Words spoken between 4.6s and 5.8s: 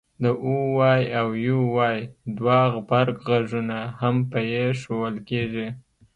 ی ښوول کېږي